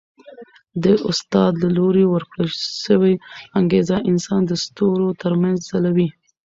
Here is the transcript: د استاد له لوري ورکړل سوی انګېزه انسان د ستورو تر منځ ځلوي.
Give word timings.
د 0.83 0.85
استاد 1.09 1.53
له 1.63 1.69
لوري 1.77 2.05
ورکړل 2.09 2.49
سوی 2.85 3.13
انګېزه 3.59 3.97
انسان 4.11 4.41
د 4.47 4.51
ستورو 4.63 5.07
تر 5.21 5.33
منځ 5.41 5.57
ځلوي. 5.71 6.07